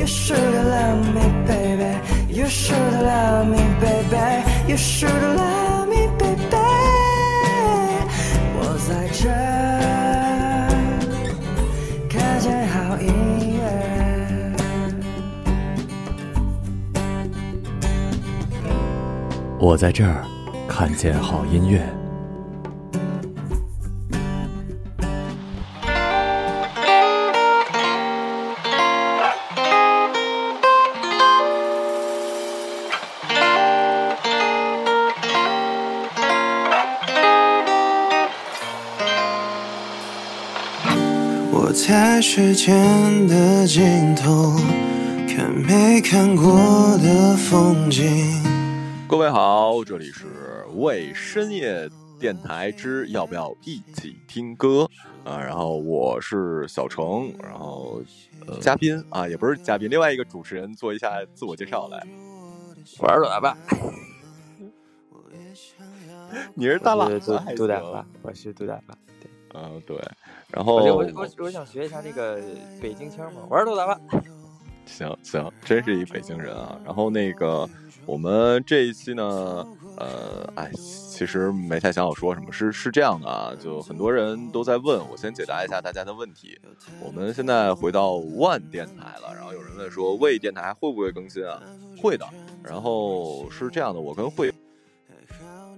[0.00, 1.92] You should love me, baby.
[2.32, 4.42] You should love me, baby.
[4.66, 6.56] You should love me, baby.
[8.56, 9.28] 我在这
[12.08, 13.12] 看见好音
[13.58, 13.60] 乐。
[19.58, 20.24] 我在这儿
[20.66, 21.99] 看见好音乐。
[42.32, 44.52] 时间的尽头，
[45.26, 46.46] 看没看过
[46.98, 48.04] 的风景。
[49.08, 50.28] 各位好，这里是
[50.76, 54.88] 为深夜电台之要不要一起听歌
[55.24, 55.40] 啊？
[55.40, 58.00] 然后我是小程，然后、
[58.46, 62.00] 呃、嘉宾啊，也不是嘉宾，另外一个主持人做一下自我介绍来。
[63.00, 63.58] 我是老爸，
[66.54, 68.94] 你是大喇我是杜大爸，我是杜大爸。
[69.20, 69.96] 对，嗯，对。
[70.50, 72.40] 然后我就我我我想学一下那个
[72.80, 74.00] 北京腔嘛，我是杜大发。
[74.86, 76.76] 行行，真是一北京人啊。
[76.84, 77.68] 然后那个，
[78.06, 79.24] 我们这一期呢，
[79.96, 86.58] 呃，哎，其实没太想好说什么，是是这样的啊，就很多人都在问，我先解答一下大家的问题。
[87.00, 91.62] 我们现在回到万电台了，然后有人问说，魏电台会不会更新啊？
[92.02, 92.26] 会的。
[92.64, 94.52] 然后是这样的，我跟会。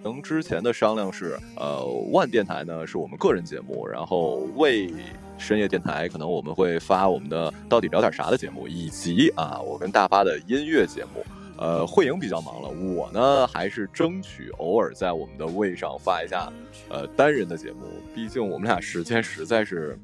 [0.02, 4.92] 能之前的商量是，呃，万电台呢是我们个人节目，然后为
[5.38, 11.24] 深夜电台可能我们会发我们的到底聊点啥的节目，以及啊我跟大发的音乐节目。
[11.58, 16.52] 呃，慧颖比较忙了，我呢还是争取偶尔在我们的位上发一下，
[16.88, 17.82] 呃，单人的节目，
[18.12, 19.96] 毕竟我们俩时间实在是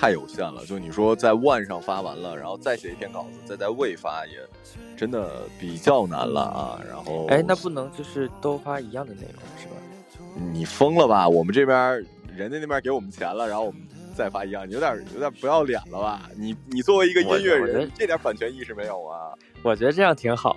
[0.00, 0.64] 太有限了。
[0.64, 4.40] 就你说在万上发完了，然后再写一篇稿子，再在未发也
[4.96, 6.80] 真的比较难了啊。
[6.88, 9.74] 然后，哎，那不能就是都发一样的内容是吧？
[10.52, 11.28] 你疯了吧？
[11.28, 11.76] 我们这边
[12.34, 13.82] 人家那边给我们钱了，然后我们
[14.16, 16.30] 再发一样，你有点有点不要脸了吧？
[16.34, 19.34] 你你作为一个音乐人，这点版权意识没有啊？
[19.62, 20.56] 我觉得这样挺好。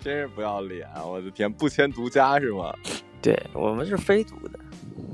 [0.00, 0.88] 真是不要脸！
[1.06, 2.72] 我的天，不签独家是吗？
[3.20, 4.58] 对我们是非独的，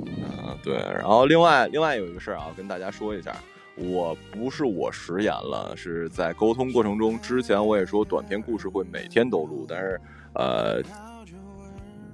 [0.06, 0.74] 嗯，对。
[0.76, 3.36] 然后另外另外有一个事儿啊，跟大家说一下，
[3.76, 10.00] 我不是我食言了，是在沟通过程中，之前我也说短篇故事会每天都录，但是
[10.34, 10.82] 呃，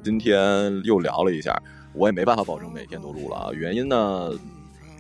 [0.03, 1.61] 今天又聊了一下，
[1.93, 3.50] 我也没办法保证每天都录了啊。
[3.53, 4.31] 原因呢，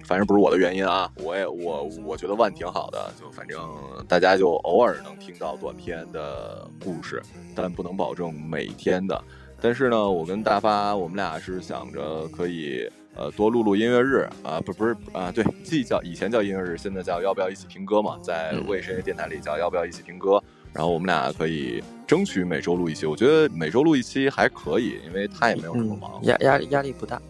[0.04, 3.58] 反正不是我的原因啊，我也我我觉得万挺好的，就反正
[4.06, 7.22] 大家就偶尔能听到短篇的故事，
[7.54, 9.24] 但不能保证每天的。
[9.62, 20.42] 但是呢，我跟大发我们俩是想着可以呃多录录音乐日啊，不不是啊，对，既叫以前叫音乐日，现在叫要不要一起听歌嘛，在为深夜电台里叫要不要一起听歌。
[20.72, 26.18] 然后我们俩可以争取每周录一期，我觉得每周录一期还可以，因为他也没有什么忙。
[26.24, 27.22] 压压力压力不大。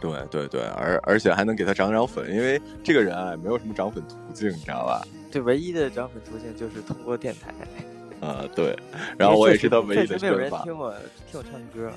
[0.00, 5.02] 对对对，而而且还能给他涨涨粉，因为这个人啊没有什么涨粉途径，你知道吧？
[5.30, 7.54] 对，唯一的涨粉途径就是通过电台。
[8.22, 8.74] 呃，对，
[9.18, 10.38] 然后我也是他唯一的确实没有。
[10.38, 10.94] 人听我
[11.30, 11.92] 听我唱歌。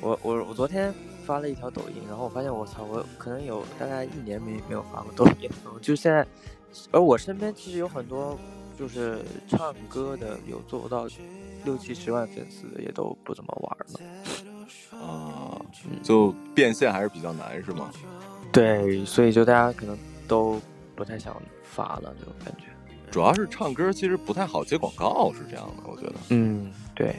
[0.00, 0.92] 我我我昨天
[1.24, 5.78] 发了一条抖音，然后我发现我操，我可能有大概一年没没有发过抖音了。
[5.80, 6.26] 就现在，
[6.90, 8.38] 而我身边其实有很多
[8.78, 11.06] 就是唱歌的，有做不到
[11.64, 14.98] 六七十万粉丝的，也都不怎么玩了。
[14.98, 15.60] 啊、
[16.02, 17.90] 就变现还是比较难，是吗？
[18.52, 19.96] 对，所以就大家可能
[20.28, 20.60] 都
[20.94, 22.64] 不太想发了，这种感觉。
[23.16, 26.12] 主要是唱歌其实不太好接广告，是这样的，我觉得。
[26.28, 27.16] 嗯，对，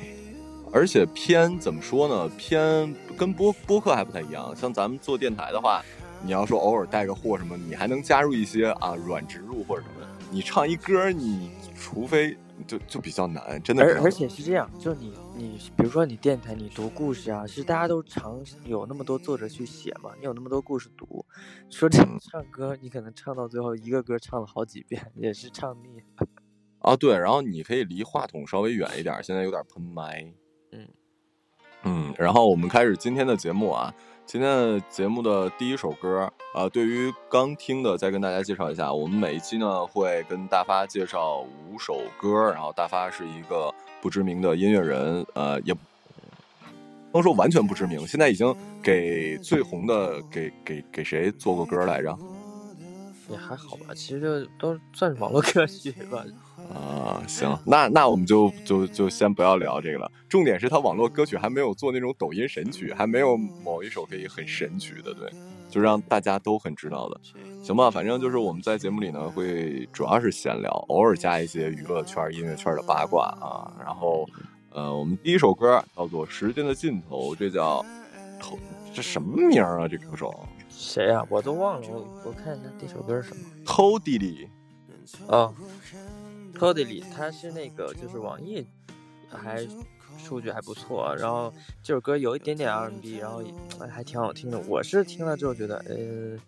[0.71, 2.29] 而且偏怎么说呢？
[2.37, 4.55] 偏跟播播客还不太一样。
[4.55, 5.81] 像咱们做电台的话，
[6.21, 10.07] 你要说偶尔带个货什么，你还能加入一些啊软植入或者什么的。
[10.29, 13.83] 你唱一歌，你除非就就比较难，真的。
[13.83, 21.25] 而而且是这样，就你你比如说你电台你读故事啊，是大家都常有那么多作者去写嘛，你有那么多故事读，
[21.69, 26.27] 说这嗯唱歌你可能唱到最后一个歌唱了好几遍，也是唱腻了。
[26.79, 30.23] 啊，对，然后你可以离话筒稍微远一点，现在有点喷麦。
[30.71, 30.87] 嗯
[31.83, 33.93] 嗯，然后我们开始今天的节目啊。
[34.27, 45.79] 今天的节目的第一首歌，呃，对于刚听的，再跟大家介绍一下，我们每一期呢会跟大发介绍五首歌，然后大发是一个不知名的音乐人，呃，也不
[47.13, 48.53] 能说完全不知名，现在已经
[48.83, 52.13] 给最红的给给给谁做过歌来着？
[53.29, 56.25] 也还好吧，其实就都算是网络歌曲吧。
[56.73, 60.11] 啊，行，那那我们就就就先不要聊这个了。
[60.27, 65.31] 重点是他网络歌曲还没有做那种抖音神曲，还没有某一首可以很神曲的，对，
[65.69, 67.19] 就让大家都很知道的。
[67.63, 73.71] 行吧，反正就是我们在节目里呢会主要是闲聊，偶尔加一些娱乐圈、音乐圈的八卦啊。
[73.83, 74.27] 然后，
[74.71, 77.85] 呃，我们第一首歌叫做《时间的尽头》，这叫
[78.39, 78.59] 头，
[78.93, 79.87] 这什么名啊？
[79.87, 80.37] 这歌手
[80.69, 81.25] 谁呀？
[81.29, 83.43] 我都忘了，我我看一下这首歌是什么。
[83.65, 84.49] 偷弟弟
[85.29, 85.53] 啊。
[86.65, 88.65] O d y 它是那个就是网易
[89.29, 89.67] 还
[90.17, 93.43] 数据还不错，然后这首歌有一点点 R&B，然后
[93.89, 94.59] 还挺好听的。
[94.61, 96.39] 我是听了之后觉得呃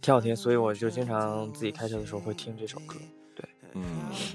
[0.00, 2.96] 挺好听，所以我就经常自己开车的时候会听这首歌。
[3.34, 3.82] 对，嗯，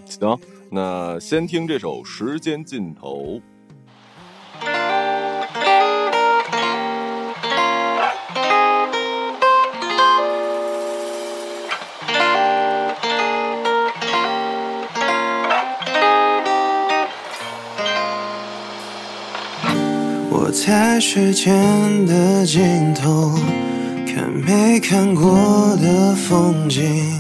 [0.06, 0.38] 行，
[0.72, 3.40] 那先听这首《时间尽头》。
[20.70, 23.34] 在时间的尽头，
[24.06, 27.20] 看没看过的风景。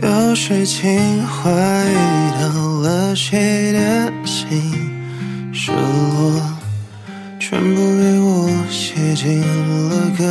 [0.00, 4.72] 有时情话遇到了谁的心，
[5.52, 6.40] 失落
[7.40, 9.40] 全部被我写进
[9.88, 10.22] 了歌，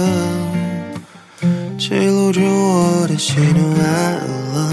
[1.78, 4.18] 记录着我的喜怒哀
[4.54, 4.72] 乐。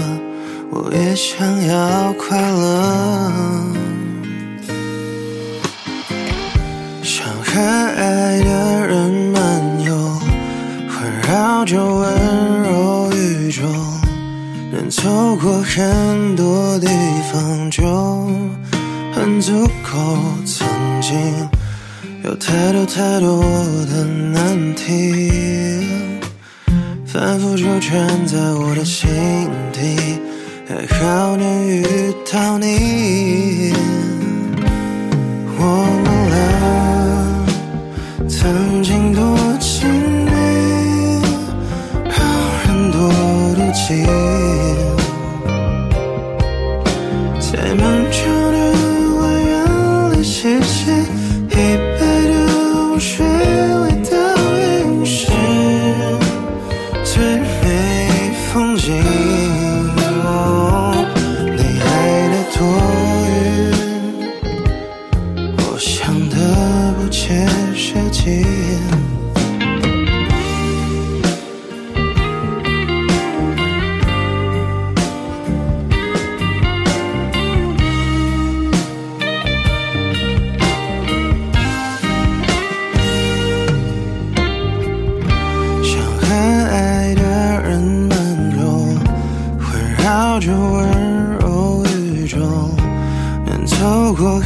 [0.71, 3.70] 我也想要快乐。
[7.53, 9.93] 可爱的人漫游，
[10.87, 13.63] 环绕着温柔宇宙，
[14.71, 16.87] 能走过很多地
[17.33, 17.83] 方就
[19.11, 20.17] 很足够。
[20.45, 20.65] 曾
[21.01, 21.13] 经
[22.23, 23.43] 有太多太多
[23.85, 25.83] 的难题，
[27.05, 29.09] 反复纠缠在我的心
[29.73, 30.21] 底，
[30.69, 31.83] 还好能遇
[32.31, 33.73] 到你。
[35.59, 36.20] 我们。
[38.31, 40.31] 曾经多亲密，
[42.09, 42.17] 让
[42.63, 42.97] 人多
[43.55, 44.05] 妒忌，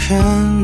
[0.07, 0.54] 天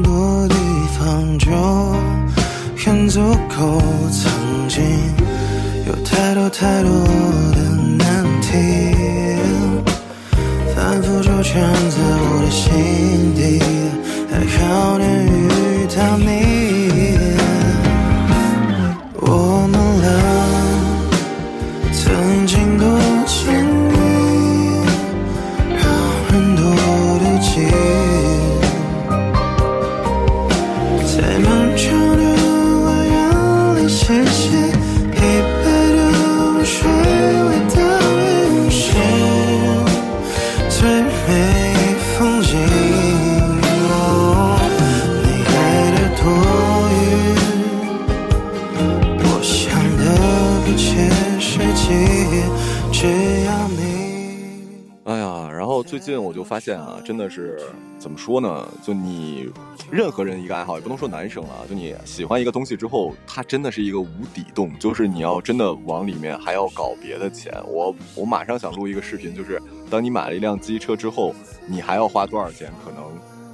[56.51, 57.57] 发现啊，真的是
[57.97, 58.67] 怎么说呢？
[58.83, 59.49] 就你
[59.89, 67.53] 任何人一个爱好，也不能说男生啊，就你喜欢一个东西之后，它真的是一个无底洞，就是你要真的往里面还要搞别的钱。
[67.65, 71.33] 我我马上想录一个视频，就是当你买了一辆机车之后，
[71.65, 73.01] 你还要花多少钱，可能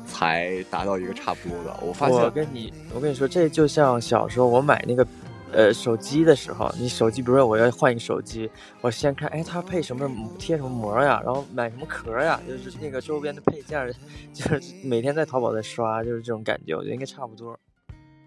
[0.08, 1.80] 才达到一个差不多的。
[1.86, 5.06] 我发现，我跟你我跟你说，这就像小时候我买那个。
[5.54, 8.50] 呃，手机的时候，你手机，比如说我要换一个手机，
[8.82, 13.92] 我先看，哎，它配什么贴什么膜呀，然后买什么壳呀，就是那个周边的配件，
[14.34, 17.58] 就是每天在淘宝在刷，就是这种感觉，我觉得应该差不多。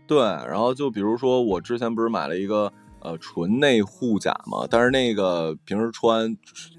[0.07, 6.35] 对，然后就比如说我之前不是买了一个呃纯内护甲嘛，但是那个平时穿，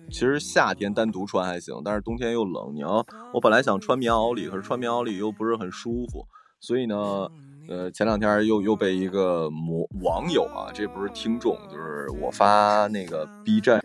[0.10, 6.26] 其实夏天单独穿还行，但是冬天又冷，你要我本来想穿棉袄里，可是穿棉袄里又不是很舒服，
[6.60, 7.30] 所以呢。
[7.68, 13.82] 呃，前两天又又被一个模网友啊，这不是听众，就是我发那个 B 站。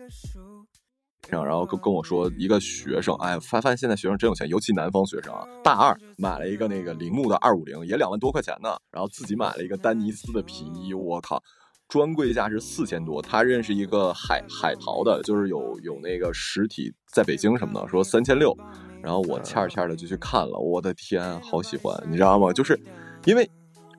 [1.29, 11.43] 上，然后跟跟我说一个学生，哎，发发现现在学生真有钱，尤其南方学生啊，大二买了一个那个铃木的二五零，也两万多块钱呢，然后自己买了一个丹尼斯的皮衣，我靠，
[11.89, 13.21] 专柜价是四千多。
[13.21, 18.57] 他认识一个海海淘的，就是有有那个实体在北京什么的，说三千六，
[19.01, 22.53] 然后我欠儿欠儿的就去看了，我的天，好喜欢，你知道吗？
[22.53, 22.79] 就是
[23.25, 23.49] 因为。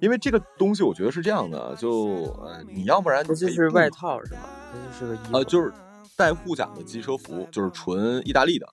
[0.01, 4.41] 因为这个东西，我觉得是这样的，就呃，你要不然这就是外套是吗？
[4.73, 5.73] 那就是个衣服呃，就是
[6.17, 8.67] 带护甲的机车服，就是纯意大利的。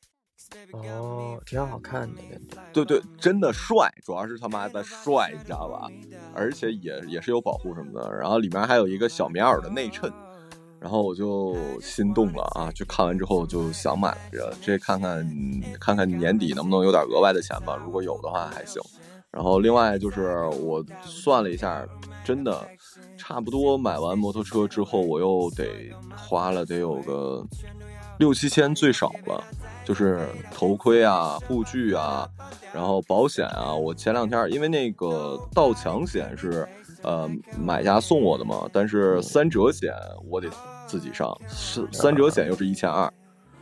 [0.72, 2.58] 哦，挺好看的感觉。
[2.72, 5.90] 对对，真的帅，主要是他妈的帅，你知道吧？
[6.34, 10.12] 而且也也是有保护什么的，然后里面还有一个小棉袄的内衬，
[10.80, 12.72] 然后我就心动了啊！
[12.72, 15.28] 就看完之后就想买着，这看看
[15.80, 18.80] 看看年底能不能有点额外的钱吧，如果有的话还行。
[19.36, 21.86] 然后另外就是我算了一下，
[22.24, 22.66] 真的
[23.18, 27.46] 差不多买完摩托车之后，我又得花了得有个
[28.18, 29.44] 六七千最少了，
[29.84, 32.26] 就是头盔啊、护具啊，
[32.74, 33.76] 然后保险啊。
[33.76, 36.66] 我前两天因为那个盗抢险是
[37.04, 39.94] 呃买家送我的嘛，但是三者险
[40.32, 40.50] 我得
[40.88, 43.12] 自己上，是三者险又是一千二，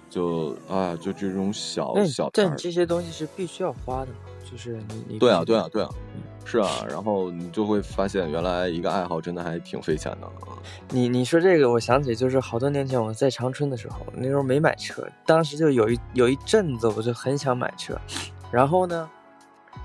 [0.08, 2.30] 就啊就这种小小。
[2.32, 4.18] 但这些东西是必须要花的吗？
[4.54, 5.90] 就是你你对啊对啊对啊，
[6.46, 10.62] 是啊，然后你就会发现原来一个爱好真的还挺费钱的啊。
[10.90, 18.00] 你你说这个，我想起就是好多年前我在长春的时候，那时候没买车，当时就有一有一阵子我就很想买车，
[18.52, 19.10] 然后呢，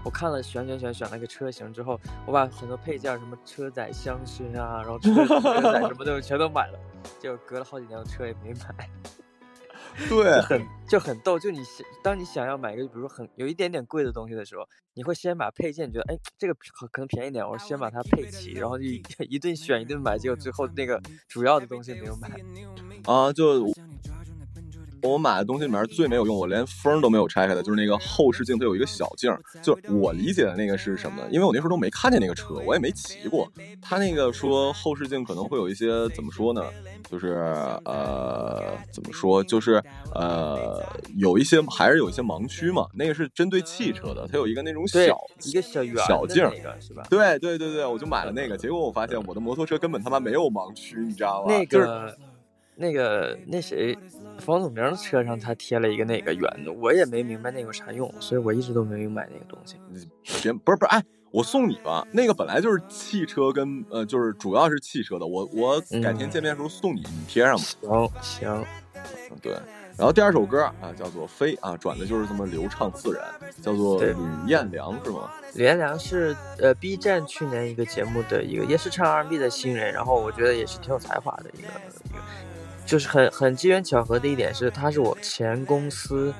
[0.04, 6.78] 我看了选选选选了个车型之后，我把很多配件什么车载香薰啊，然后车车载什么的全都买了，
[7.18, 8.90] 结果隔了好几年车也没买。
[10.08, 11.38] 对，很就很逗。
[11.38, 14.62] 就你想，当你想要买一个，比如说很有一点点贵的东西的时候，
[14.94, 18.84] 你会先把配件，觉得哎，这个可可能便宜点，我先把它配齐，然后就
[19.28, 22.30] 一顿选一顿买，结果最后那个主要的东西没有买。
[23.04, 23.66] 啊，就。
[25.02, 29.32] 我买的东西里面最没有用，我连封都没有拆开的，就是那个后视镜，它有一个小镜。
[29.62, 31.22] 就我理解的那个是什么？
[31.30, 33.50] 因为我那时候都没看见那个车，我也没骑过。
[33.80, 36.62] 他那个说后视镜可能会有一些怎么说呢？
[37.10, 37.34] 就是
[37.84, 39.42] 呃，怎么说？
[39.44, 39.82] 就是
[40.14, 40.82] 呃，
[41.16, 42.86] 有一些还是有一些盲区嘛。
[42.94, 46.44] 那个是针对汽车的，它有一个那种小一个小圆小镜，
[46.80, 47.02] 是吧？
[47.08, 48.56] 对对对对，我就买了那个。
[48.56, 51.52] 结果我发现我的摩托车根本他妈没有盲区，你知道吗？
[51.52, 52.16] 那个。
[52.80, 53.98] 那个那谁，
[54.38, 59.76] 房祖名的车上他贴了一个那个圆的，我也没明白那有啥用，所以我一直都没有买那个东西。
[60.42, 67.62] 别不是不是，哎，我送你吧，那个本来就是汽车跟呃，就是主要是汽车的，我我改天见面的时候送你，你贴上吧。
[68.20, 68.66] 行行，
[69.42, 69.56] 对。
[69.96, 73.26] 然后第二首歌啊，叫做《飞》啊，转的就是这么流畅自然，
[73.60, 74.14] 叫做吕
[74.46, 75.28] 彦良是吗？
[75.56, 81.68] 吕彦良是呃 B 站去年一个节目的一个，也是唱 R&B 的新人，然后我觉得也是挺有才华的一个
[82.04, 82.18] 一个。
[82.88, 86.32] 就是很很机缘巧合的一点是，他是我前公司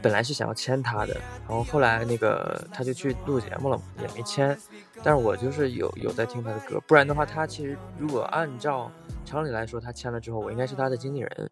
[0.00, 4.58] 本来是想要签他的，然后后来那个他就去录节目了嘛，也没签。
[5.02, 8.90] 但是我就是有有在听他的歌，不然的话，他其实如果按照
[9.26, 11.50] 常理来说，他签了之后，我应该是他的经纪人。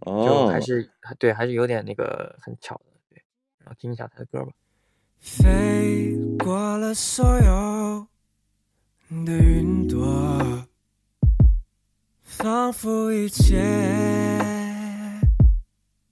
[0.00, 0.90] 哦，还是
[1.20, 2.82] 对，还是有点那个很巧的。
[3.10, 3.22] 对，
[3.60, 4.50] 然后听一下他的歌吧。
[5.20, 8.08] 飞过了所有
[9.24, 10.67] 的云朵。
[12.38, 13.56] 仿佛一切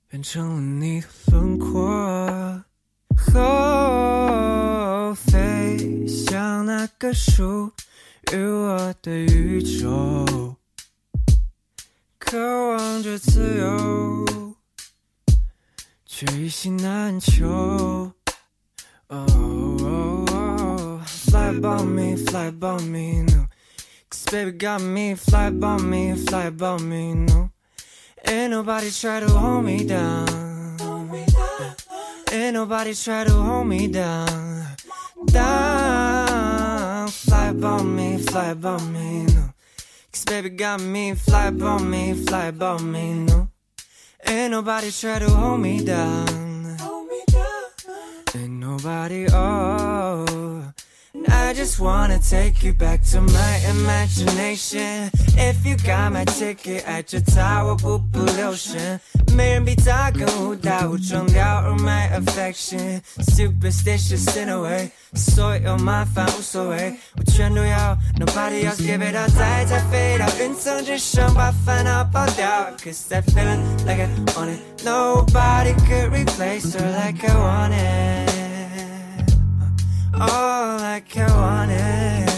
[0.09, 1.88] 变成了你的轮廓，
[3.33, 7.71] 哦，飞向那个属
[8.33, 10.56] 于我的宇宙，
[12.18, 12.37] 渴
[12.71, 14.26] 望着自由，
[16.04, 18.11] 却一心难求。
[21.06, 23.25] Fly by me, fly by me.
[24.30, 27.50] Baby got me, fly by me, fly above me, no.
[28.26, 30.26] Ain't nobody try to hold me down.
[32.33, 34.66] Ain't nobody try to hold me down.
[35.26, 39.50] Down, fly by me, fly by me, no.
[40.12, 43.49] Cause baby got me, fly by me, fly above me, no.
[44.26, 46.76] Ain't nobody try to hold me down.
[48.35, 50.46] Ain't nobody, oh.
[51.27, 55.12] I just wanna take you back to my imagination.
[55.36, 58.98] If you got my ticket at your tower, 不不留神，
[59.36, 63.01] 没人比他更忽大忽重掉入 my affection.
[63.17, 67.98] Superstitious in a way，所有麻烦无所谓，我全都要。
[68.17, 72.72] Nobody else give it up，再再飞到云层之上，把烦恼抛掉。
[72.77, 78.35] Cause that feeling like I want it, nobody could replace her like I want it
[80.20, 82.36] all I wanted.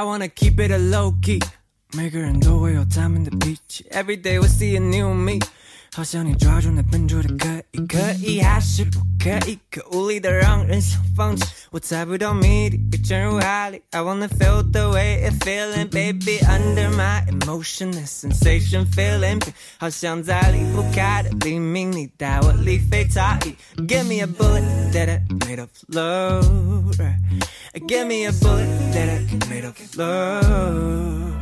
[0.00, 1.42] I wanna keep it a low key.
[1.94, 3.82] Make her enjoy your time in the beach.
[3.90, 5.40] Every day we see a new me
[5.92, 9.58] 好像你抓住那笨拙的可以，可以还是不可以？
[9.70, 11.44] 可无力的让人想放弃。
[11.70, 13.82] 我猜不到谜底，也沉入海里。
[13.90, 16.38] I wanna feel the way it feeling, baby.
[16.44, 19.42] Under my emotion, the sensation feeling.
[19.78, 23.56] 好像在离不开的黎明，你带我离飞差异。
[23.82, 26.94] Give me a bullet that I made of love.
[27.74, 31.32] Give me a bullet that I made of love.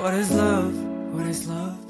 [0.00, 0.72] What is love?
[1.12, 1.85] What is love?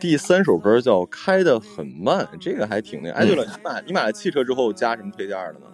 [0.00, 3.10] 第三首歌叫《开得很慢》，这个还挺那。
[3.10, 5.66] 哎，对了，你买你买了汽车之后加什么配件的呢？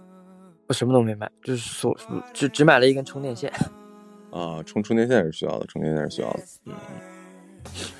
[0.66, 1.95] 我什么都没买，就是所
[2.33, 3.52] 只只买了一根充电线。
[4.33, 6.40] 啊，充充电线是需要的，充电线是需要的。
[6.64, 6.75] 嗯。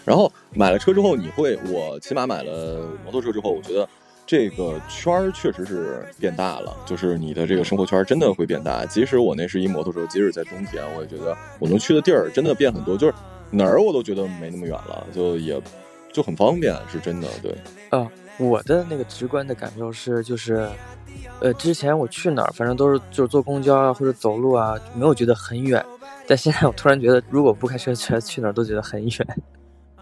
[0.05, 3.89] 然后买了车之后，你会，我起码买了摩托车之后，我觉得
[4.27, 8.85] 这个圈儿确实是变大了，就是你的这个生活圈真的会变大。
[8.87, 13.15] 即使我那是一摩托车，即使在冬天，我也觉得我能去的地儿真的变很多，就是
[13.51, 15.61] 哪儿我都觉得没那么远了，就也
[16.15, 17.29] 就很方便，是真的。
[17.43, 17.53] 对，
[17.91, 20.67] 啊，我的那个直观的感受是，就是，
[21.41, 25.85] 呃，之前我去哪儿，反正都是就是坐公交啊或者走路啊，没有觉得很远。
[26.27, 29.27] 但现在我突然觉得，如果不开车去去哪儿都觉得很远。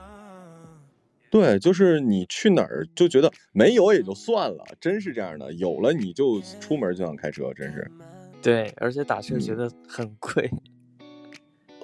[1.31, 5.51] 对，就是你去哪儿就觉得没有也就算了，真是这样的。
[5.55, 7.90] 有了你就出门就想开车，真是。
[8.42, 10.51] 对，而且打车觉得很贵。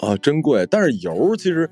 [0.01, 0.65] 啊，真贵！
[0.67, 1.69] 但是油其实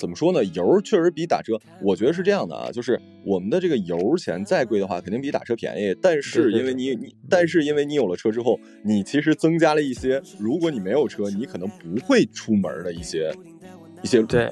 [0.00, 0.42] 怎么说呢？
[0.44, 5.94] 油确实比打车，我觉得是这样的啊，就是我们的这个油钱再贵的话，肯定比打车便宜。
[6.00, 13.30] 但是因为你你，但是因为你有了车之后，你其实增加了一些，如果你没有车，你可能不会出门的一些
[14.02, 14.50] 一些对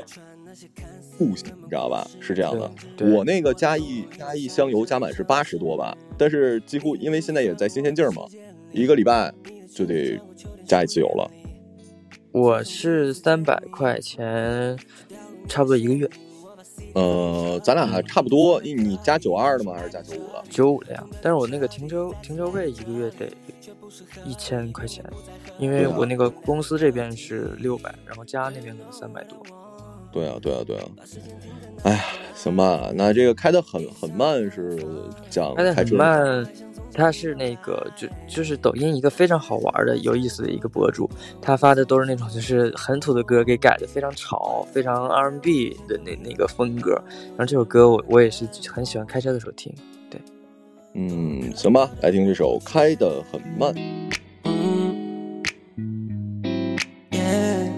[1.16, 2.06] 步行，你知道吧？
[2.20, 2.70] 是这样的。
[3.06, 8.24] 我那个加一加一箱油加满是八十多吧，但是几乎因为现在也在新鲜劲儿嘛，
[8.70, 9.32] 一个礼拜
[9.74, 10.20] 就得
[10.66, 11.30] 加一次油了。
[12.30, 14.76] 我是三百块钱，
[15.48, 16.08] 差不多一个月，
[16.94, 19.72] 呃，咱俩还差不多，你你加九二的吗？
[19.74, 20.44] 还是加九五的？
[20.50, 21.04] 九五的呀。
[21.22, 23.28] 但是我那个停车停车位一个月得
[24.24, 25.04] 一千块钱，
[25.58, 29.38] 因为我那个公司这边是六百，然后家那边可能三百多。
[30.10, 30.84] 对啊，对啊，对啊。
[31.84, 34.78] 哎呀，行吧，那这个开的很很慢是
[35.30, 36.46] 讲开的很慢，
[36.92, 41.08] 他是那个就就是抖音一个非常好玩的、有意思的一个博主，
[41.40, 46.92] 他发的都是那种就是很土的歌，给改的非常潮、非常 R&B 的那那个风格。
[47.30, 49.72] 然后这首歌我我也是很喜欢开车的时候听。
[50.10, 50.20] 对
[50.94, 53.72] 嗯，行吧，来听这首开的很慢。
[54.44, 55.42] 嗯
[57.10, 57.70] ，Yeah，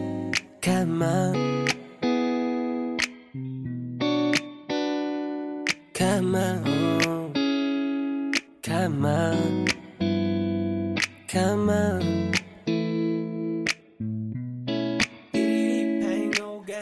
[0.61, 1.33] 开慢，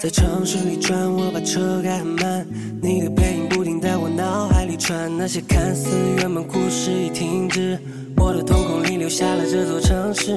[0.00, 2.46] 在城市里转，我把车开很慢，
[2.80, 5.11] 你的背影不停在我脑海里穿。
[5.18, 7.76] 那些看似圆满故事已停止，
[8.16, 10.32] 我的瞳孔里留下了这座城市。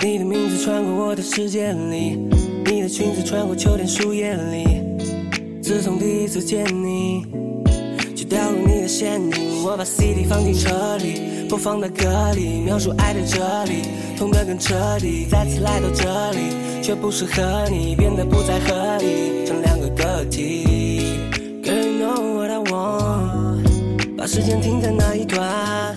[0.00, 2.16] 你的名字穿过我的世界里，
[2.66, 4.80] 你的裙子穿过秋天树叶里。
[5.60, 7.26] 自从第一次见你，
[8.14, 9.64] 就掉入你的陷阱。
[9.64, 13.82] 我把 CD 放进车里，播放的歌里，描述爱的哲理，
[14.18, 15.26] 痛得更彻底。
[15.30, 21.20] 再次来到这里，却不适合你，变得不再合理，成两个个体。
[21.62, 25.94] Girl, you know what I want，把时间停在那一段，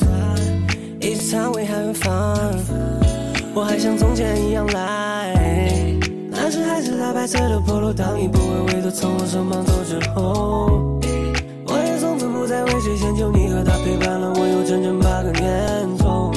[1.00, 2.38] 一直藏未远方。
[3.54, 5.36] 我还像从前一样来。
[6.30, 10.89] 那时还是大白色的 polo，当你不为为多从我身旁走之后，
[12.80, 16.32] 不再为谁迁就，你和他陪伴了我有整整八个年头，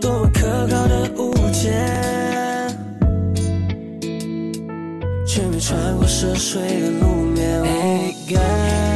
[0.00, 2.74] 多么可靠的物件，
[5.26, 8.87] 却没穿过涉水的路面。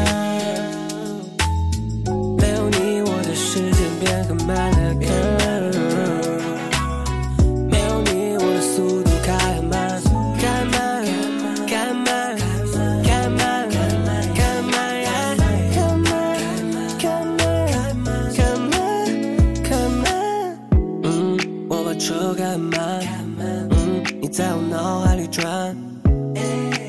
[24.33, 25.77] 在我脑海里转，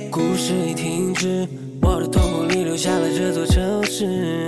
[0.10, 1.46] 故事已停止，
[1.82, 4.48] 我的瞳孔里留下了这座城市。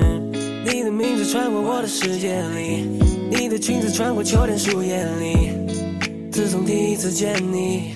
[0.66, 2.88] 你的名字穿过我的世界里，
[3.30, 5.52] 你的裙子穿过秋天树叶里。
[6.32, 7.96] 自从第一次见你，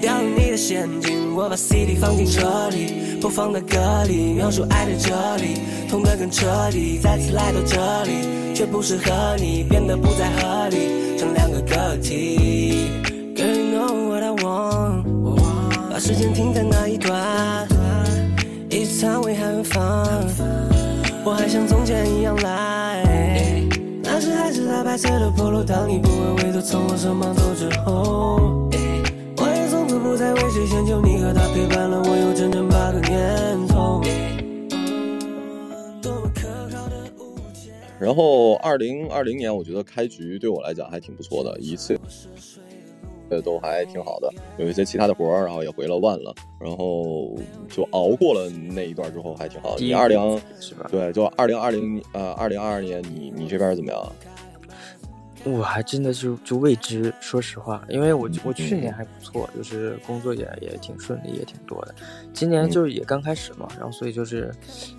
[0.00, 1.34] 掉入你的陷阱。
[1.34, 5.54] 我把 CD 放进车里，播放的歌里，描述爱的哲理，
[5.90, 7.00] 痛得更彻底。
[7.02, 13.07] 再次来到这里，却不适合你，变得不再合理，成两个个体。
[14.48, 15.38] Wow wow
[15.90, 17.68] 把时间停在那一段
[18.70, 20.26] ，Each time we having fun。
[21.22, 23.04] 我还像从前一样来，
[24.02, 25.62] 那时还是那白色的 polo。
[25.62, 28.70] 当你不问回头，从我身旁走之后，
[29.36, 31.02] 我也从此不再为谁迁就。
[31.02, 34.00] 你和他陪伴了我有整整八个年头。
[38.00, 42.00] 然后二零二零年，我觉得开局对我来讲还挺不错的，一次
[43.30, 47.34] 呃都还挺好的，有一些其他的活儿，然后也回了万了，然后
[47.68, 49.84] 就熬过了那一段之后还挺好的。
[49.84, 50.40] 你二零？
[50.90, 54.12] 对，就二零二零呃二零二二年你你这边怎么样？
[55.44, 61.94] 我还真的是就未知，说实话，因为我我去嗯年还不错，就是工作也也挺顺利，也挺多的。
[62.34, 64.52] 今年就是也刚开始嘛，然后所以就是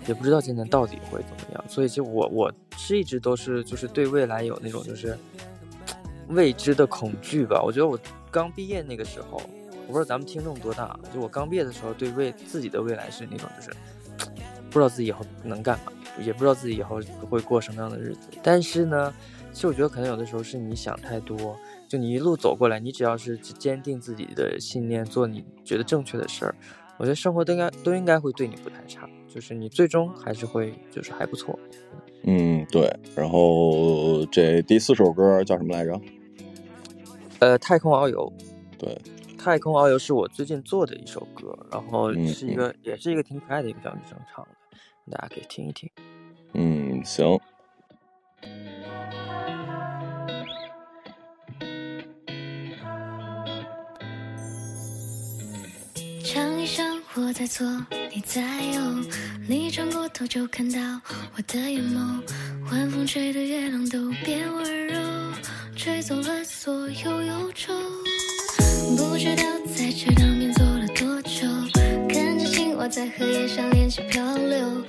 [0.08, 5.16] 也不知道今年到底会怎么样，所以就我我是一直都是就是对未来有那种就是
[6.30, 7.62] 未知的恐惧吧。
[7.62, 7.98] 我觉得我
[8.30, 9.40] 刚毕业那个时候，
[9.86, 13.70] 我不知道咱们听众多大，就我刚毕业的时候，对未自己的未来是那种就是
[14.70, 18.28] 不知道自己以后能干嘛，也不知道自己以后会过什么样的日子。
[18.42, 19.12] 但是呢，
[19.52, 21.56] 其实我觉得可能有的时候是你想太多，
[21.88, 26.54] 就你一路走过来，你只要是坚定自己的信念，做你觉得正确的事儿，
[26.98, 31.58] 我觉得生活都应该都应该会对你不太差，就是你最终还是会就是还不错。
[32.22, 32.88] 嗯，对。
[33.16, 36.00] 然后这第四首歌叫什么来着？
[37.40, 38.32] 呃，太空遨游，
[38.78, 39.00] 对，
[39.38, 45.90] 太空遨游是我最近做的一首歌，然后嗯是一个、也是一个挺可爱的一个小女生唱的，大家可以听一听。
[46.52, 47.40] 嗯，行。
[56.22, 57.66] 想一想，我在左，
[58.14, 58.80] 你在右，
[59.48, 60.78] 你转过头就看到
[61.36, 62.22] 我的眼眸，
[62.70, 64.94] 晚风吹得月亮都变温柔，
[65.82, 67.72] 吹走了所有忧愁。
[68.98, 69.42] 不知道
[69.74, 71.46] 在池塘边坐了多久，
[72.06, 74.84] 看着青蛙在荷叶上练习漂流，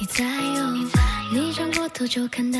[0.00, 0.66] 你在右，
[1.32, 2.58] 你转过头就看到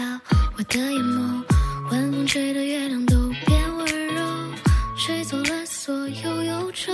[0.56, 1.42] 我的眼眸，
[1.90, 4.22] 晚风吹的月亮都变温柔，
[4.96, 6.92] 吹走了所有忧愁。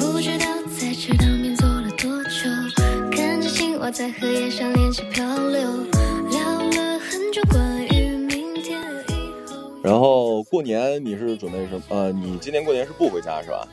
[0.00, 0.46] 不知道
[0.78, 2.48] 在池塘边坐了多久，
[3.10, 5.60] 看着青蛙在荷叶上练习漂流，
[6.30, 9.72] 聊了很久关于明天和以后。
[9.82, 11.82] 然后过年你是准备什么？
[11.88, 13.66] 呃，你今年过年是不回家是吧？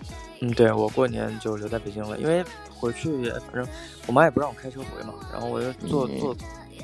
[0.47, 3.67] 嗯，对我过年就留在北京了，因为回去也反正
[4.07, 6.35] 我妈也不让我开车回嘛，然后我就坐嗯坐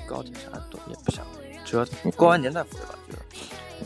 [0.07, 1.25] 高铁啥的都也不想
[1.63, 3.19] 折腾，过完年再回吧，觉得。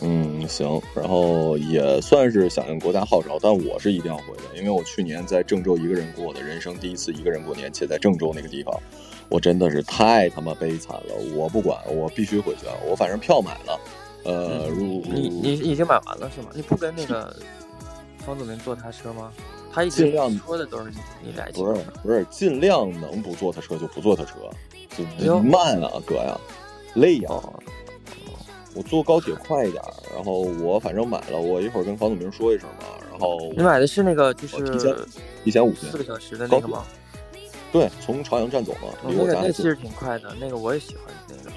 [0.01, 0.81] 嗯，行。
[0.93, 8.77] 然后也算是响应国家号召，但我是一定要回的，因为我去年在郑州一个人过的人生第一次一个人过年，且在郑州那个地方，
[9.29, 11.15] 我真的是太他妈悲惨了。
[11.33, 12.67] 我不管，我必须回去。
[12.67, 12.73] 啊！
[12.85, 13.79] 我反正票买了，
[14.25, 16.49] 呃，如嗯你你已经买完了是吗？
[16.53, 17.33] 你不跟那个
[18.17, 19.31] 方祖林坐他车吗？
[19.75, 24.31] 他一直尽量说的都是你你俩一起不是不是，尽量能不坐他车就不坐他车，
[25.21, 26.39] 就慢啊，哥呀，
[26.93, 27.59] 累呀、哦，
[28.73, 29.83] 我坐高铁快一点，
[30.15, 32.85] 然后我反正买了，我一会儿跟房祖名说一声吧。
[33.11, 35.07] 然后你买的是那个就是提前是
[35.43, 36.85] 提前五天四，个小时的那个吗？
[37.73, 39.27] 对，从朝阳站走嘛，我家还近。
[39.27, 41.51] 个那其实挺快的，那个我也喜欢那个。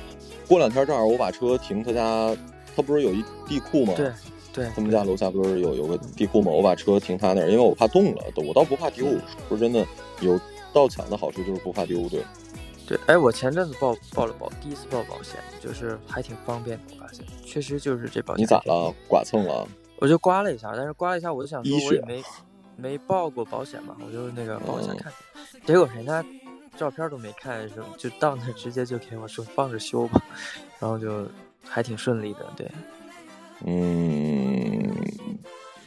[0.48, 2.36] 过两天正好我把车停他家，
[2.74, 3.94] 他不是有一地库吗？
[3.96, 4.10] 对
[4.52, 6.50] 对，他们家楼下不是有有个地库吗？
[6.50, 9.06] 我把车停他那儿，因为我怕冻了，我倒不怕丢。
[9.48, 9.86] 说真的，
[10.20, 10.40] 有
[10.72, 12.22] 盗抢的好处就是不怕丢，对。
[12.86, 16.84] 对，哎，我前阵子报报了保，第一次报保险，就是还挺方便的。
[16.94, 18.42] 我发现，确实就是这保险。
[18.42, 18.56] 你咋？
[18.64, 18.94] 了？
[19.08, 19.68] 剐蹭了？
[19.98, 22.24] 我就刮了一下，但是刮了一下，我就想说我也没
[22.76, 25.12] 没报过保险嘛，我就那个报一下嗯看。
[25.66, 26.24] 结果人家
[26.78, 30.22] 照片都没看，是就到那直接就给我说放着修吧，
[30.78, 31.26] 然后就
[31.62, 32.46] 还挺顺利的。
[32.56, 32.70] 对，
[33.64, 34.94] 嗯，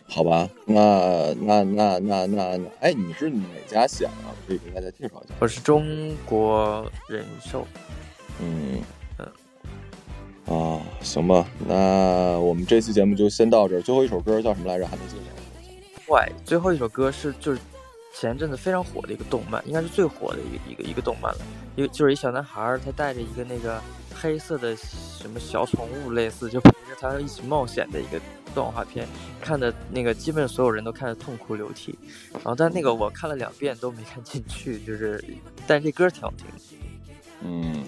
[0.08, 4.36] 好吧，那那那那那那，哎，你是哪家险啊？
[4.46, 5.34] 可以给大家介绍一下。
[5.40, 7.66] 我是中国人寿。
[8.42, 8.82] 嗯
[9.18, 9.28] 嗯。
[10.54, 13.82] 啊，行吧，那我们这期节目就先到这儿。
[13.82, 14.86] 最后一首歌叫什么来着？
[14.86, 16.12] 还没介绍。
[16.12, 17.60] 坏，最后一首歌是就是
[18.14, 21.40] 前阵子非常火的一个动漫，应该是最火的一个一个一个动漫了。
[21.76, 23.82] 一个就是一小男孩，他带着一个那个
[24.14, 28.20] 黑色的什么小宠物，类似就陪着他一起冒险的一个
[28.54, 29.08] 动画片，
[29.40, 31.98] 看的那个基本所有人都看得痛哭流涕。
[32.34, 35.24] 然后但那个我看了两遍都没看进去，就是
[35.66, 36.46] 但这歌挺好听。
[37.44, 37.84] 嗯，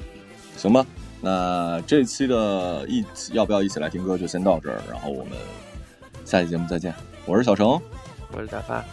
[0.55, 0.85] 行吧，
[1.21, 5.33] 那这期的一起要不要一起来听歌就先到这儿，然后我们
[6.25, 6.95] 下期节目再见。
[7.25, 7.79] 我是小程，
[8.31, 8.83] 我是大发，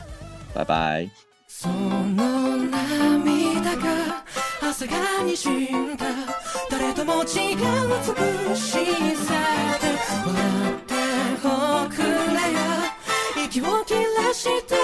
[0.54, 1.10] 拜拜。
[1.48, 4.24] その涙が
[4.62, 6.06] 朝がにじんだ
[6.70, 7.58] 誰とも違う
[8.50, 8.72] 美し
[9.16, 9.34] さ
[9.80, 9.86] で
[10.26, 10.36] 笑
[10.72, 10.94] って
[11.44, 11.48] お
[11.90, 12.60] くれよ
[13.46, 14.79] 息を切らした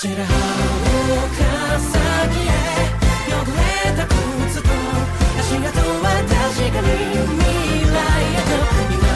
[0.00, 0.24] 走れはる
[1.36, 2.56] か先へ
[3.28, 4.68] 汚れた靴と
[5.38, 6.32] 足跡は確
[6.72, 6.88] かに
[7.36, 8.00] 未来
[8.32, 8.40] へ
[8.96, 9.09] と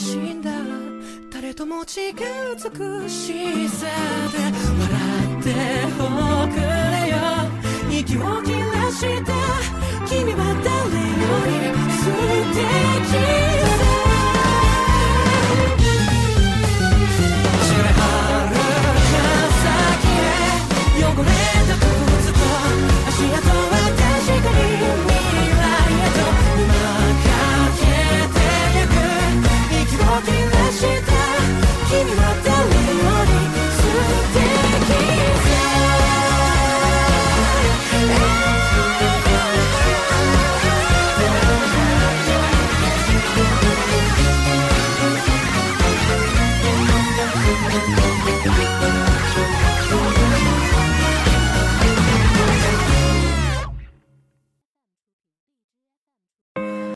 [0.00, 0.50] しいんだ。
[1.30, 1.84] 誰とも違う
[2.56, 3.86] 美しさ
[4.32, 4.38] で。
[4.80, 4.88] 笑
[5.38, 5.48] って
[6.00, 6.02] お
[6.48, 7.20] くれよ。
[7.90, 9.32] 息を切らして。
[10.08, 11.52] 君は誰より
[12.00, 12.02] 素
[12.54, 12.58] 敵。
[19.60, 19.66] さ
[20.96, 21.28] 汚れ
[21.68, 22.40] た靴と
[23.08, 24.48] 足跡は確か
[24.96, 24.99] に。
[30.80, 30.88] 君
[32.16, 32.39] は